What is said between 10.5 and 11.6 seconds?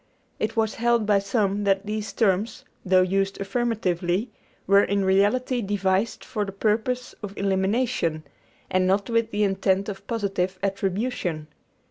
attribution.